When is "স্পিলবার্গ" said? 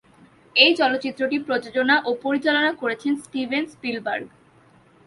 3.67-4.25